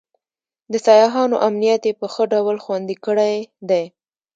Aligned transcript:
د 0.71 0.73
سیاحانو 0.87 1.35
امنیت 1.47 1.81
یې 1.89 1.93
په 1.99 2.05
ښه 2.13 2.23
ډول 2.33 2.57
خوندي 2.63 2.95
کړی 3.05 3.35
دی. 3.69 3.85